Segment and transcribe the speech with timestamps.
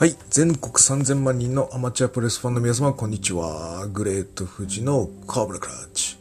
[0.00, 0.16] はい。
[0.30, 3.86] 全国3000万人のアマチュアプレスファンの皆様、こんにちは。
[3.92, 6.16] グレート富士のカーブラクラッチ。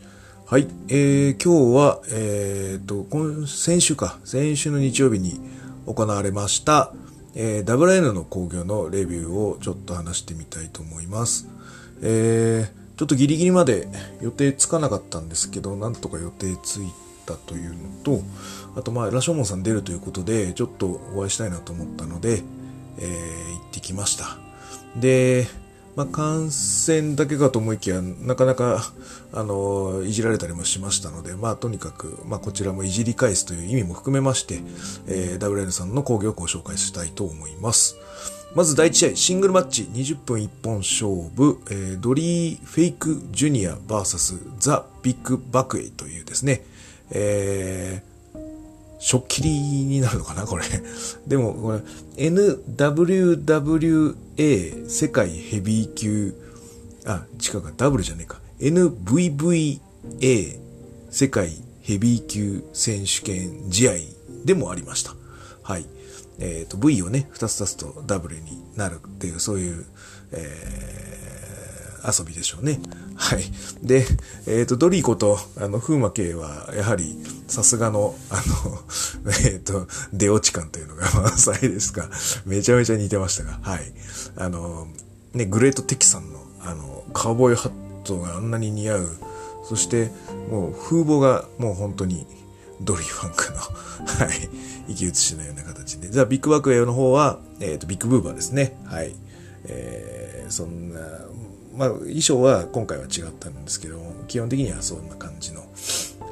[0.46, 0.68] はい。
[0.89, 4.20] えー、今日は、えーと、今、先週か。
[4.25, 5.39] 先週の日曜日に
[5.86, 6.92] 行われました、
[7.36, 11.48] えー、WN の工業のレビューをちょっと話してみたいと思います。
[12.02, 13.88] えー、ちょっとギリギリまで
[14.21, 16.89] 予定つかなかったんですけど、なんとか予定つい
[17.25, 18.23] たというのと、
[18.75, 22.43] あとまあ、ラショモンさん出るということで、ちょっとお会いしたいなと思ったので、
[23.00, 24.38] えー、行ってきました。
[24.96, 25.48] で、
[25.96, 28.84] まあ、感染だけかと思いきや、なかなか、
[29.34, 34.62] あの、いじられたりもしましたので、まあ、とにかく、まあ、こちらもいじり返すという意味も含めまして、
[35.08, 37.98] えー、WN さんの工業をご紹介したいと思います。
[38.56, 46.64] まず第1試合、シングルマッチ20分一本勝負、えー、ドリー・フェイク・ジュニア VS ザ・ビッグ・バクエというですね、
[47.11, 48.08] えー、
[49.00, 50.66] ショッキリになるのかなこれ。
[51.26, 51.80] でも、これ、
[52.30, 54.19] NWWA
[54.89, 56.36] 世界ヘビー級、
[57.06, 58.41] あ、違うか、ダブルじゃねえか。
[58.59, 59.80] NVVA
[61.09, 63.94] 世界ヘビー級選手権試合
[64.45, 65.16] でもありました。
[65.63, 65.86] はい。
[66.39, 69.86] えっ、ー、と、V をね、2つ足すとダブルになるっていう、そういう、
[70.31, 72.80] えー、遊びでしょうね。
[73.20, 73.44] はい。
[73.86, 74.06] で、
[74.48, 77.17] えっ、ー、と、ドリーこと、あの、風魔系は、やはり、
[77.50, 78.80] さすがの、あの、
[79.44, 82.09] えっ、ー、と、出落ち感というのが満載ですが、
[82.45, 83.94] めちゃめちゃ似てましたが、はい。
[84.38, 84.88] あの、
[85.34, 87.72] ね、グレートテキさんの、あの、カウボーイハッ
[88.03, 89.09] トがあんなに似合う、
[89.67, 90.12] そして、
[90.50, 92.25] もう、風貌が、もう本当に、
[92.80, 93.59] ドリーファンクの、
[94.25, 94.50] はい、
[94.88, 96.09] 生き写しのような形で。
[96.09, 98.78] じゃあ、ビッグバックウェイの方は、えっ、ー、と、ビッグブーバーですね。
[98.86, 99.14] はい。
[99.66, 101.00] えー、そんな、
[101.80, 105.63] まあ、衣装は今回は違ったんですけど、基本的にはそんな感じの、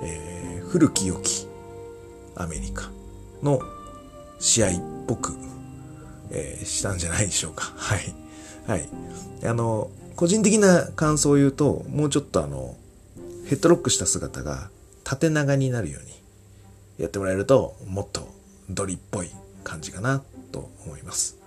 [0.03, 1.47] えー、古き良き
[2.35, 2.89] アメリカ
[3.41, 3.61] の
[4.39, 4.73] 試合っ
[5.07, 5.31] ぽく、
[6.31, 7.71] えー、したんじゃないでしょうか。
[7.79, 8.13] はい。
[8.67, 8.89] はい。
[9.45, 12.75] あの、個人的な感想を言うと、もうちょっとあの、
[13.45, 14.69] ヘッドロックした姿が
[15.05, 16.11] 縦長になるように
[16.97, 18.27] やってもらえると、もっと
[18.69, 19.29] ドリっぽい
[19.63, 20.21] 感じかな
[20.51, 21.37] と思います。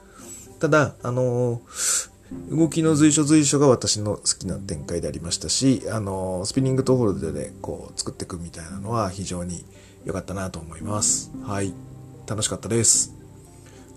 [0.59, 1.61] ただ、あの
[2.51, 9.65] 動きの随所随所が私の好きな展開でありましたし、あの、スピニングトーホールドでこう作っていくみたいなのは非常に
[10.05, 11.31] 良かったなと思います。
[11.45, 11.73] はい。
[12.27, 13.13] 楽しかったです。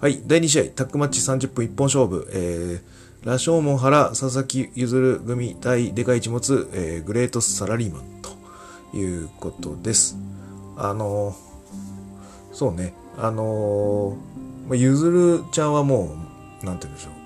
[0.01, 0.21] はい。
[0.25, 2.27] 第2試合、タックマッチ30分一本勝負。
[2.33, 10.17] えー、ラショーモン原佐々木譲組対デカイチ持つ、えー、グレートサラリーマンということです。
[10.75, 11.35] あの、
[12.51, 12.93] そうね。
[13.17, 14.17] あの、
[14.71, 16.15] ゆずるちゃんはも
[16.61, 17.22] う、なんて言うんでしょう。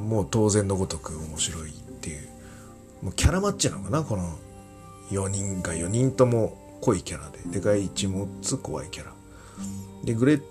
[0.00, 2.28] もう当然のごとく面白いっていう、
[3.02, 4.38] もうキャラマッチなのかなこの
[5.10, 9.12] 4人が4人とも濃いキャラで、でかい一持つ怖いキャラ。
[10.04, 10.42] で、グレッ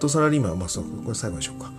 [0.00, 1.72] トサラリーマン、まあそう、これ最後にしようか。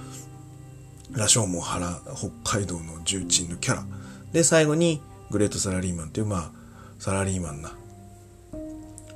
[1.11, 2.01] ラショーモン原、
[2.43, 3.85] 北海道の重鎮のキャラ。
[4.31, 6.51] で、最後に、グレートサラリーマンという、まあ、
[6.99, 7.71] サラリーマンな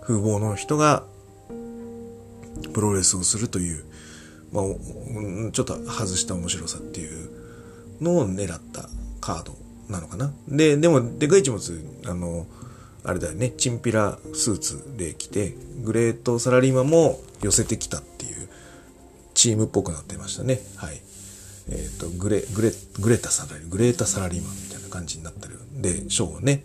[0.02, 1.04] 風貌の人が、
[2.74, 3.86] プロレスをするという、
[4.52, 4.66] まあ、
[5.52, 7.30] ちょっと外した面白さっていう
[8.02, 8.90] のを狙った
[9.20, 9.56] カード
[9.90, 10.34] なのかな。
[10.48, 12.46] で、でも、でかい一物、あの、
[13.04, 18.50] あれだよね、チンピラスーツで来て、グレートサラリーマンも寄せてきたっていう、
[19.34, 20.60] チームっぽくなってましたね。
[20.76, 21.02] はい。
[21.70, 26.64] えっ、ー、と、グレ、グレ、グレタサラリー、グレータサラリーマンみたいな感じになってるんで、ショーはね。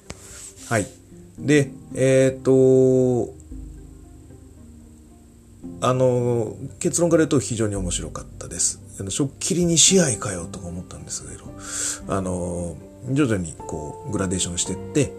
[0.68, 0.86] はい。
[1.38, 3.34] で、えっ、ー、と、
[5.80, 8.80] あの、結論から言うと非常に面白かったです。
[8.98, 12.76] あのしょっきりに試合かよとか思ったんですけど、あの、
[13.10, 15.12] 徐々にこう、グラデーションしてって、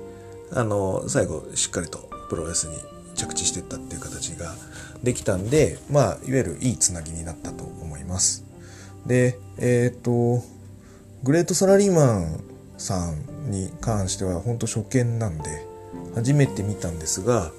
[0.52, 2.76] あの、最後しっかりとプロレスに
[3.16, 4.54] 着地していったっていう形が
[5.04, 8.44] できたんで、まあ、いわゆるいいつなぎになったと思います。
[9.06, 10.44] で、えっ、と、
[11.24, 12.44] グレートサラリーマン
[12.78, 15.66] さんに関しては本当初見なんで、
[16.16, 17.52] 初めて見たんですが、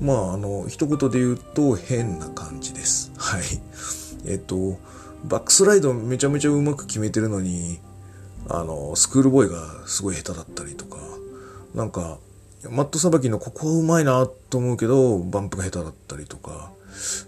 [0.00, 3.12] まあ、あの、一言で言うと変な感じです。
[3.16, 3.42] はい。
[4.26, 4.78] えっと、
[5.24, 7.80] バックスライドめちゃめちゃうまく決めてるのに、
[8.48, 10.98] あの、スクールボーイがすごい下手だったりとか、
[11.74, 12.18] なんか、
[12.70, 16.70] マットさばきのここはうまいなと思うけど、バンプが下手だったりとか、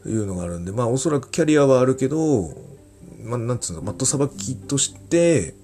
[0.06, 2.54] いうのがあるんで、まあおそらくキャリアはあるけど、
[3.22, 5.54] まあなんつうの、マットさばきとして、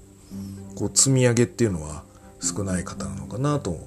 [0.76, 2.05] こう積み上げっていうのは
[2.40, 3.79] 少ない方なのかなと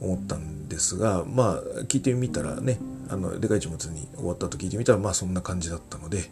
[0.00, 2.78] 思ったんですが、まあ、聞いてみたらね、
[3.08, 6.30] あの、でかい一物に終わったと聞いてみたら、まあそんな感じだったので、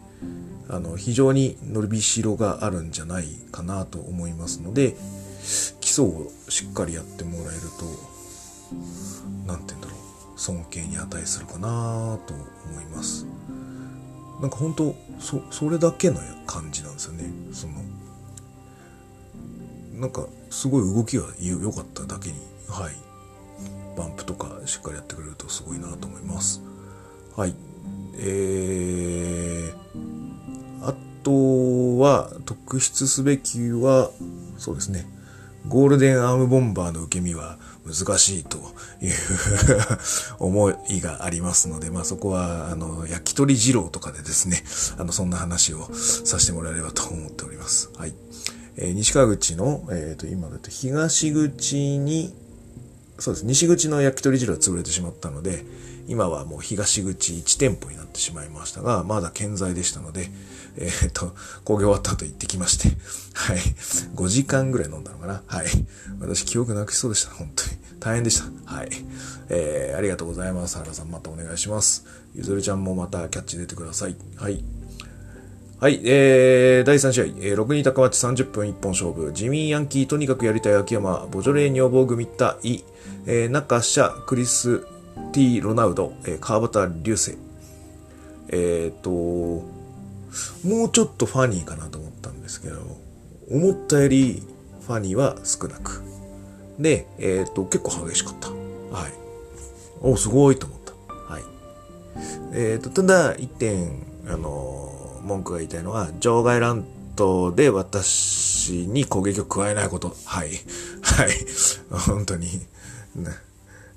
[0.69, 4.95] あの、非常に伸びしろがあるんじゃないかなと思いますので、
[5.79, 7.85] 基礎をしっかりやってもらえると、
[9.47, 9.95] なんて言うんだろ
[10.35, 13.25] う、尊敬に値するかなと思います。
[14.41, 17.31] なんか本当そそれだけの感じなんですよね。
[17.53, 17.73] その
[19.93, 22.93] なんかすごい動きが良かっただけにはい。
[23.97, 26.61] バンプとかしっかりやってくれるとすごいなと思います。
[27.35, 27.55] はい。
[28.17, 29.73] えー、
[31.25, 34.11] とは特筆すべきは
[34.57, 35.05] そうですね
[35.67, 38.57] ゴールデンアームボンバーの受け身は難しいと
[39.01, 39.13] いう
[40.39, 44.63] 思いがありますので、まあそこは、あの、焼き鳥二郎とかでですね、
[44.99, 47.91] あの、そんな話をさせてもらえればと思っております。
[47.97, 48.13] はい。
[48.77, 52.33] えー、西川口の、えっ、ー、と、今だと東口に、
[53.19, 55.63] そうです、西口の焼き鳥二郎は潰れてしまったので、
[56.07, 60.29] 今はもう東口1店舗になってしまいましたが、まだ健在でしたので、
[60.77, 61.33] えー、っと、
[61.63, 62.89] 工業終わった後行ってきまして、
[63.33, 63.57] はい。
[64.15, 65.41] 5時間ぐらい飲んだのかな。
[65.47, 65.65] はい。
[66.19, 67.31] 私記憶なくしそうでした。
[67.31, 67.71] 本当に。
[67.99, 68.71] 大変でした。
[68.71, 68.89] はい。
[69.49, 70.77] えー、ありがとうございます。
[70.77, 72.05] 原さんまたお願いします。
[72.35, 74.15] ゆずるちゃんもまたキャッチ出てください。
[74.35, 74.63] はい。
[75.79, 82.83] はい、えー、第3試合、えー、6人高町30分一本勝負、自民ヤンキーとにかくやりたい秋山、ボジョレー女房組対、
[83.25, 84.79] えー、中社、クリス、
[85.31, 87.37] ティ・ロナウド、えー、川端流星。
[88.49, 89.65] えっ、と、も
[90.85, 92.81] うちょっとファニーかなと思ったんですけど、
[93.49, 94.43] 思ったより
[94.85, 96.03] ファニーは少なく。
[96.79, 98.49] で、えっ、と、結構激しかった。
[98.49, 99.13] はい。
[100.01, 100.93] お、すごいと思った。
[101.33, 101.43] はい。
[102.53, 106.85] えっ、と、ただ、一点、あの、文句が言いたいのは、場外乱
[107.15, 110.15] 闘で私に攻撃を加えないこと。
[110.25, 110.49] はい。
[111.01, 111.29] はい。
[112.07, 112.47] 本当に。
[113.15, 113.31] ね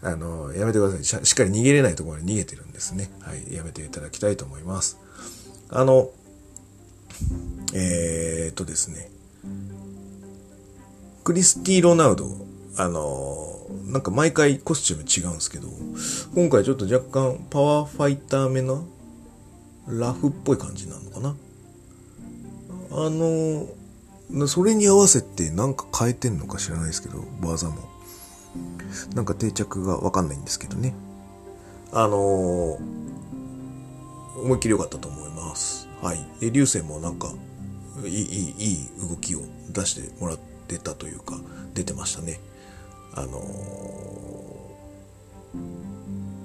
[0.00, 1.26] あの、やめてください。
[1.26, 3.10] しっかり逃げれないところに逃げてるんですね。
[3.20, 3.52] はい。
[3.52, 4.96] やめていただきたいと思います。
[5.70, 6.10] あの、
[7.74, 9.10] えー、っとですね。
[11.24, 12.26] クリスティ・ロナウド、
[12.76, 15.68] あの、なんか毎回コスチューム違うんですけど、
[16.34, 18.80] 今回ちょっと若干パワーファイターめな、
[19.88, 21.34] ラフっぽい感じなのかな。
[22.90, 23.66] あの、
[24.46, 27.97] それに合わせてなんか変えてんのか知らないですけど、技も。
[29.14, 30.94] なんか定着がわかんないんですけどね。
[31.92, 32.18] あのー、
[34.42, 35.88] 思いっきり良かったと思います。
[36.02, 36.18] はい。
[36.40, 37.32] で、流星もなんか、
[38.04, 39.40] いい、いい、動きを
[39.70, 40.38] 出してもらっ
[40.68, 41.38] てたというか、
[41.74, 42.40] 出てましたね。
[43.14, 43.42] あのー、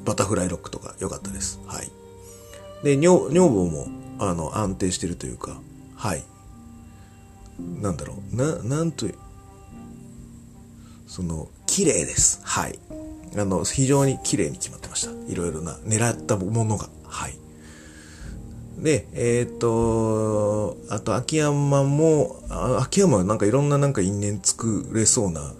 [0.06, 1.60] バタフライロックとか良かったです。
[1.68, 1.92] はい。
[2.84, 3.88] で、女女房も、
[4.20, 5.60] あの、安定してるというか、
[5.96, 6.24] はい。
[7.82, 9.08] なんだろう、な、なんと、
[11.14, 12.42] その、綺麗です。
[12.42, 12.80] はい。
[13.38, 15.12] あの、非常に綺麗に決まってました。
[15.32, 16.90] いろいろな、狙ったものが。
[17.06, 17.36] はい。
[18.80, 22.42] で、えっ、ー、と、あと、秋山も、
[22.80, 25.54] 秋山はなんかいろんななんか因縁作れそうな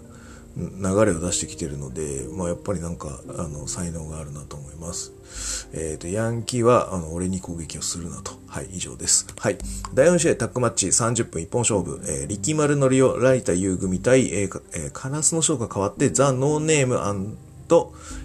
[0.56, 5.12] 流れを出してきてるので、まあ、やっぱりなんか、あの、才能があるなと思います。
[5.72, 8.32] えっ、ー、と、ヤンキーは、あの、俺に攻撃をするなと。
[8.46, 9.26] はい、以上です。
[9.36, 9.58] はい。
[9.94, 12.00] 第4試合タックマッチ30分一本勝負。
[12.04, 16.94] えー、力丸のりお、ライタ優組対、えー、えー、カラスの章が変わって、ザ・ノーネーム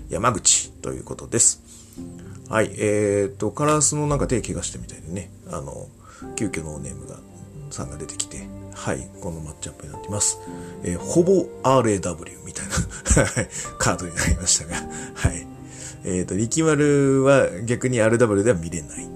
[0.10, 1.64] 山口ということです。
[2.48, 5.88] はい、えっ、ー、と、カラスのなんか手怪我してみたいでね、あの、
[6.36, 7.16] 急遽ノーネームが、
[7.72, 8.48] さんが出てきて、
[8.80, 10.40] はい、このマッチアップになっています。
[10.86, 12.74] えー、ほぼ RAW みたいな
[13.78, 14.76] カードになりましたが、
[15.16, 15.46] はい。
[16.06, 19.08] えっ、ー、と、力丸は逆に RW では見れない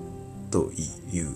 [0.52, 1.34] という、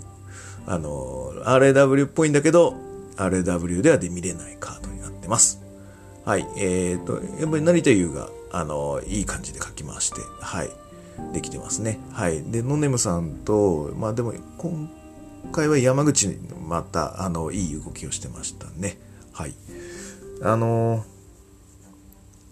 [0.66, 2.76] あの、RAW っぽいんだけど、
[3.16, 5.62] RAW ではで見れないカードになってます。
[6.26, 6.46] はい。
[6.58, 10.70] えっ、ー、と、やっぱり成田優が、あの、いい感じで書き回して、はい。
[11.34, 11.98] できてますね。
[12.12, 12.44] はい。
[12.44, 14.90] で、ノネムさんと、まあでも、今
[15.52, 16.38] 回は山口に
[16.68, 18.98] また、あの、いい動きをしてましたね。
[19.32, 19.54] はい。
[20.42, 21.04] あの、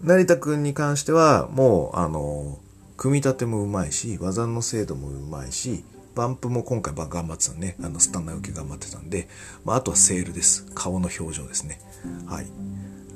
[0.02, 2.58] 成田くんに関しては、もう、あの、
[2.96, 5.84] 組み立てもうまいし、技の精度もうまいし、
[6.14, 7.76] バンプも今回頑張ってたね。
[7.82, 9.28] あの、スタンナー受け頑張ってたんで、
[9.64, 10.66] まあ、あとはセールです。
[10.74, 11.80] 顔の表情ですね。
[12.26, 12.46] はい。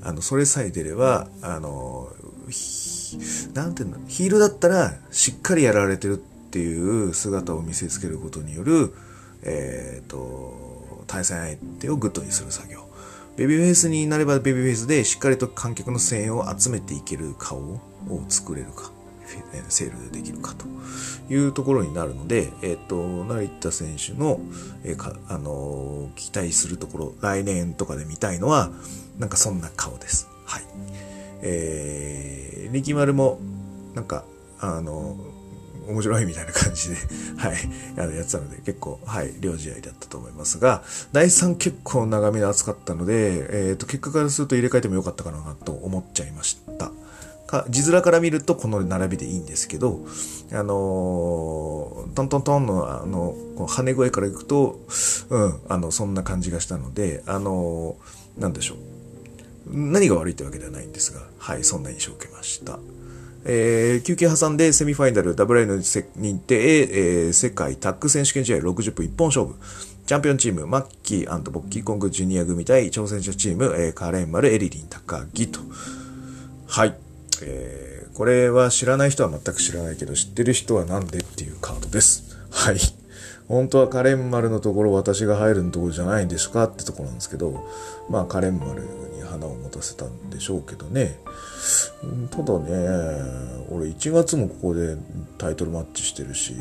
[0.02, 2.12] あの、それさえ出れば、あの、
[3.54, 6.16] なんていうの、ヒールだったら、しっかりやられてるっ
[6.50, 8.94] ていう姿を見せつけることによる、
[9.42, 12.88] えっ、ー、と、対戦相手をグッドにする作業。
[13.36, 17.80] ベビーフェイスになればベビーフェイスでしっかりと観客の声援を集めていける顔を
[18.28, 18.92] 作れるか。
[19.68, 20.66] セールできるかと
[21.32, 24.40] いうところになるので、えっ、と、成田選手の、
[24.84, 28.70] えー、か、あのー、期待するところ、来年とかで見たいのは、
[29.18, 30.28] なんかそんな顔です。
[30.44, 30.64] はい。
[31.42, 33.38] えー、力丸も、
[33.94, 34.24] なんか、
[34.58, 35.39] あのー、
[35.90, 36.96] 面白いみたいな感じで、
[37.36, 37.56] はい、
[37.96, 40.82] あの、やってたので、結構、はい、両試合だったと思いますが、
[41.12, 46.90] 第3結構長めで熱かったので、えっ、ー、と、結果からすると入れ替えてもよかったかなと思っちゃいました。
[47.50, 50.00] か字面から見るとこの並びでいいんですけど、
[50.52, 54.78] あのー、トントントンの、あの、この跳ね声からいくと、
[55.30, 58.78] うん、あの、そんな感じがしたので、あのー、なんでしょう。
[59.72, 62.78] 何が悪いってわけではないんですが、はい、そんな印象を受けました。
[63.44, 69.54] えー、休憩挟んでセミファイナル WI の認定、えー、世界タッグ選手権試合60分一本勝負。
[70.06, 75.60] チャンピオンチーム、マッキーボッキーコングジュニア組対挑戦者チーム、えー、カレンマル、エリリン、高木と。
[76.66, 76.96] はい。
[77.42, 82.36] えー、これは知らない人は全く知らないけど、知ってる人はなんでっていうカードです。
[82.50, 82.99] はい。
[83.50, 87.66] 本当はカレンマルのところ私が入るのところじゃないんですかってところなんですけど、
[88.08, 91.18] まあカレンマルに花を持たせたんでしょうけどね。
[92.30, 92.68] ただね、
[93.68, 94.96] 俺1月もここで
[95.36, 96.54] タイトルマッチしてるし、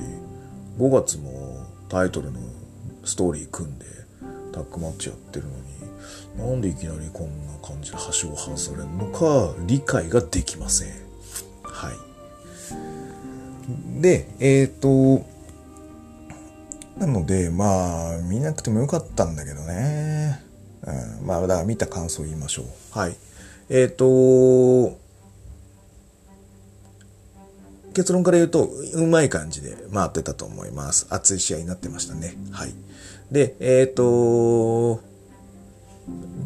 [0.80, 2.40] 5月もタイトルの
[3.04, 3.86] ストーリー組んで
[4.52, 5.52] タッグマッチやってるの
[6.42, 10.88] に、なんでいきなりこんな感じで橋を外されるのか理解ができません。
[11.62, 11.92] は
[14.00, 14.02] い。
[14.02, 15.39] で、えっ、ー、と、
[17.00, 20.44] なので、まあ、見なくてもよかったんだけどね。
[20.84, 22.66] うん、まあ、だから見た感想を言いましょう。
[22.92, 23.16] はい。
[23.70, 25.00] えっ、ー、と、
[27.94, 31.08] 結論から言うと、うまい感じで回ってたと思います。
[31.10, 32.36] 熱い試合になってましたね。
[32.52, 32.74] はい。
[33.32, 35.02] で、えっ、ー、と、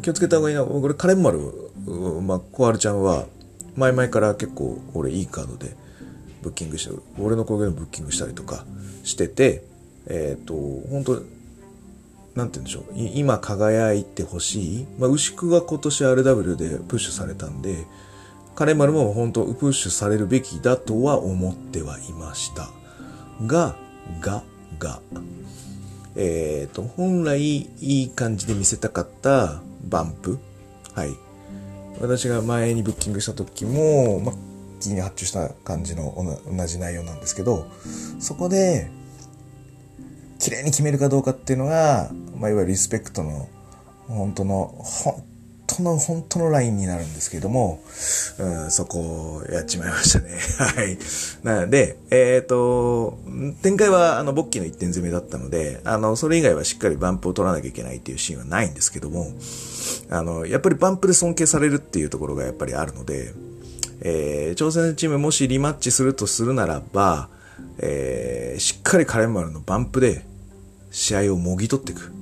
[0.02, 1.40] 気をつけた方がいいのは、これ、カレンマル、
[2.22, 3.26] まあ、小春ちゃんは、
[3.76, 5.74] 前々から結構、俺いいカードで
[6.42, 6.94] ブッキングして。
[7.18, 8.64] 俺の攻撃のブッキングしたりとか
[9.02, 9.64] してて、
[10.06, 10.54] えっ、ー、と、
[10.90, 11.22] 本当
[12.34, 12.84] なんて言うんでしょう。
[12.94, 14.86] 今輝いてほしい。
[14.98, 17.86] まあ、牛久が今年 RW でプッシュされたんで、
[18.56, 22.70] 彼丸も本当プッシュされるべきだとは思ってはいました。
[23.46, 23.76] が、
[24.20, 24.42] が、
[24.78, 25.00] が、
[26.16, 30.38] えっ、ー、と、本来いい感じで見せたかったバンプ。
[30.92, 31.10] はい。
[32.00, 34.34] 私が前にブッキングした時も、まあ、
[34.80, 36.14] 気に発注した感じの
[36.46, 37.66] 同じ内容なんですけど、
[38.18, 38.90] そこで、
[40.44, 43.48] 綺麗に決めるかどうかっていうのが、まあ、いわゆるリスペクトの、
[44.08, 45.24] 本当の、本
[45.66, 47.82] 当の、本当のラインになるんですけども、
[48.38, 50.28] うん、そこをやっちまいましたね。
[50.60, 50.98] はい。
[51.42, 53.18] なので、えっ、ー、と、
[53.62, 59.32] 展開は、あの、ボッキーの一点攻めだったので、あの、それ以外はしっかりバンプを取らなきゃいけないっていうシーンはないんですけども、
[60.10, 63.32] あの、やっぱりバンプで尊敬されるっていうところがやっぱりあるので、
[64.02, 67.30] えー、挑戦チームもしリマッチするとするならば、
[67.78, 70.26] えー、しっかりカレンマルのバンプで
[70.94, 72.12] 試合をもぎ取っていく。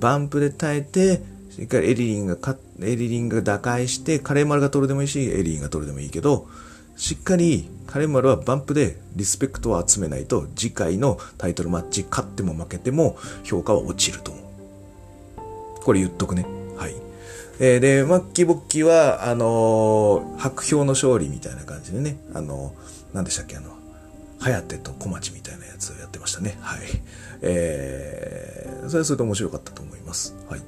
[0.00, 6.48] バンプで耐えて、しっかりエリリンがか、エリリンが打開して、カレーマルが取るでもいいし、エリリンが取るでもいいけど、
[6.96, 14.44] しっかりカレーマルはバンプでリスペクトを集めないと、次回のタイトルマッチ、勝っても負けても評価は落ちると思う。
[15.84, 16.44] これ言っとくね。
[16.76, 16.96] はい。
[17.60, 23.81] えー、で、マッキーボッキーは、あのー、白氷の勝利みたいな感じでね、あのー、何でしたっけ、あの、
[24.42, 26.58] ハヤテと小町みたいなやつをやってましたね。
[26.60, 26.80] はい。
[27.42, 30.34] えー、それはそれで面白かったと思います。
[30.50, 30.60] はい。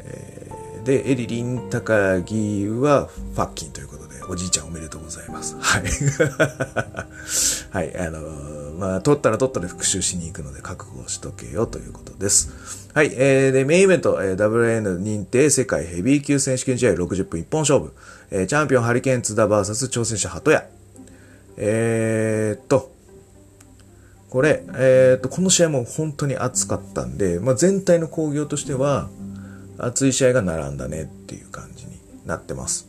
[0.00, 5.54] えー、で、エリリン・タカギはファッキンということで、おじいちゃんおめでとうございます。
[5.60, 5.82] はい。
[7.72, 12.48] はい、あのー、まあ、取ったら取ったら復讐しに行くので覚悟しとけよということです。
[12.94, 17.92] はい、えー、で、メインイベント、えー、WN 認定世界ヘビー級選手権試合60分一本勝負。
[18.30, 20.66] えー、チャンピオンハリケーン津田 VS 挑戦者鳩屋。
[21.56, 22.92] えー、っと、
[24.30, 29.08] これ、えー、っと、この試合も本当に熱かったんで、まあ、全体の興行としては、
[29.78, 31.92] 熱い試合が並んだねっていう感じに
[32.26, 32.86] なってます。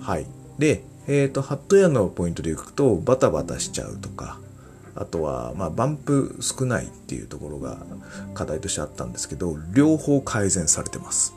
[0.00, 0.26] はい。
[0.58, 4.38] で、えっ、と、ハット屋のポイントでいくと、バタバタしちゃうとか、
[4.94, 7.78] あとは、まあ、バンプ少ないっていうところが
[8.34, 11.34] 課題としてあったんですけど、両方改善されてます。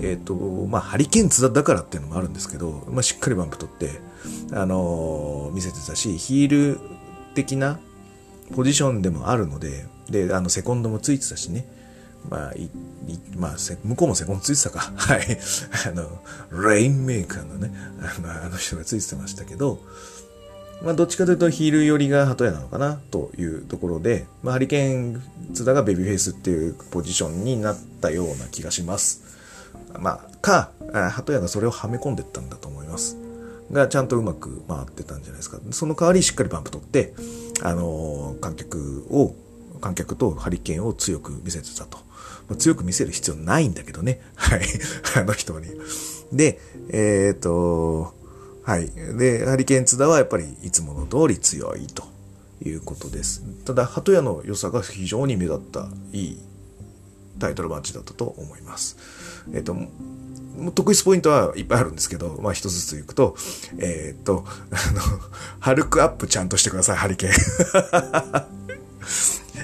[0.00, 4.00] えっ、ー、と、まあ、ハリケーンツだからっていうのもあるんですけど、まあ、しっかりバンプ取って、
[4.52, 6.80] あの、見せてたし、ヒール
[7.34, 7.78] 的な
[8.54, 11.66] ポジションでもあるので、で、あの、セコンドもついてたしね。
[12.28, 12.70] まあ、い、い
[13.36, 14.92] まあ、向こうもセコンドついてたか。
[14.96, 15.38] はい。
[15.86, 19.80] あの、レインメーカーのね、あのあの人がついてましたけど、
[20.82, 25.22] まあ、どっちかというとヒール寄りが鳩屋なのかなというところで、まあ、ハリケーン
[25.54, 29.22] 津田がベビーフェイスっていうポジションになったような気がします。
[29.98, 33.16] まあ、か、鳩屋がそれをはめ込んでったんだと思います。
[33.72, 35.58] が、ちゃんとうまく回ってたんじゃないですか。
[35.70, 37.14] その代わりしっかりバンプ取って、
[37.62, 39.34] あのー、観客を、
[39.80, 41.98] 観客とハリケーンを強く見せてたと。
[42.48, 44.20] まあ、強く見せる必要ないんだけどね。
[44.36, 44.62] はい。
[45.16, 45.68] あの人に。
[46.32, 46.60] で、
[46.90, 48.14] えっ、と、
[48.62, 48.90] はい。
[48.90, 52.04] で、ハリケーン津田はやっぱりいつもの通り強いと
[52.64, 53.42] いうことです。
[53.64, 56.38] ただ、鳩屋の良さが非常に目立った、いい
[57.42, 58.96] タイトルマッチだったと思います。
[59.52, 59.76] えっ、と、
[60.74, 63.36] 得意ポイントはいっぱいあるんですけど、まあ一つずついくと、
[63.78, 65.00] えっ、と、あの、
[65.58, 68.46] ハルクアップちゃんとしてください、ハリケーン。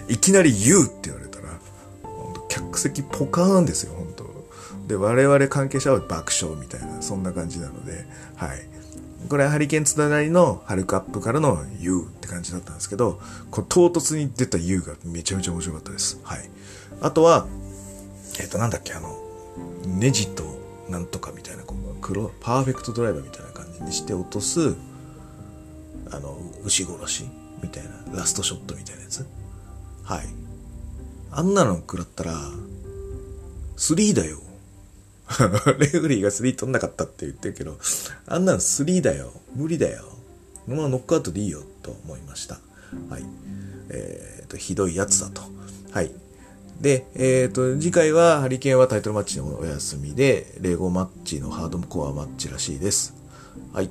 [0.08, 1.48] いきなり言うって言われたら、
[2.48, 4.28] 客席ポカーンですよ、本当
[4.88, 8.06] で、我々関係者は爆笑みたいな、そんな感じなので、
[8.36, 8.68] はい。
[9.28, 13.20] これはハリケーンつながりのハルクアップからの U って感じだったんですけど、
[13.50, 16.18] こう唐突に出た U がめちゃめちゃ面白かったです。
[16.22, 16.50] はい。
[17.02, 17.46] あとは、
[18.38, 19.18] えっ、と、なんだっけ、あの、
[19.86, 20.44] ネジと
[20.88, 24.74] なんとかみたいな、こう黒、パーフェクトドライバーみたいな感じにして落とす、
[26.10, 27.24] あの、牛殺し
[27.62, 29.26] みたいな、ラストショットみたいなやつ。
[30.04, 30.26] はい。
[31.30, 32.34] あんなの食らったら、
[33.76, 34.40] 3だよ。
[35.78, 37.78] レフリーが3取んなかったって言ってるけど、
[38.26, 39.32] あんなの3だよ。
[39.54, 40.04] 無理だよ。
[40.66, 42.58] まあノックアウトでいいよ、と思いました。
[43.10, 43.24] はい。
[43.90, 45.42] えっ、ー、と、ひどいやつだと。
[45.90, 46.10] はい。
[46.80, 53.14] で、えっ、ー、と、次回はハリケーンはタイトルマッチのお休みで、レゴマッチのハードコアマッチらしいです。
[53.72, 53.90] はい。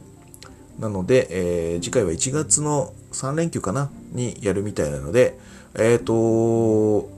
[0.79, 3.89] なので、えー、次回は1月の3連休かな？
[4.13, 5.37] にやるみたいなので、
[5.75, 7.09] えっ、ー、と、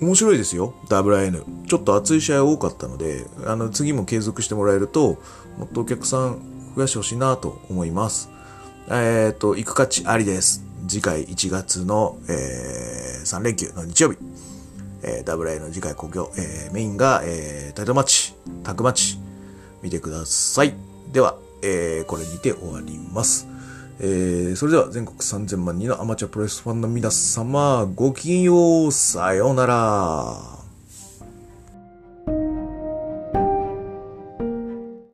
[0.00, 1.66] 面白いですよ、WIN。
[1.66, 5.18] ちょっと熱い試合多かったので、あの、次も継続してもらえると、
[5.58, 6.38] もっとお客さん
[6.76, 8.30] 増やしてほしいなと思います。
[8.88, 10.67] えっ、ー、と、行く価値ありです。
[10.88, 14.18] 次回1月の、えー、3連休の日曜日。
[15.02, 19.18] えー、WI の次回故郷、えー、メインが、えー、タイトルマッチ、タクマッチ、
[19.82, 20.74] 見てください。
[21.12, 23.46] では、えー、これにて終わります。
[24.00, 30.57] えー、それでは全国3000万人のアマチュアプロレスファンの皆様、ごきげんよう、さようなら。